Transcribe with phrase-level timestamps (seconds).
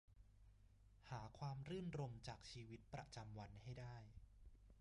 [1.09, 3.97] หาความรื่นรมย์จากชีวิตประจำวันให้ได้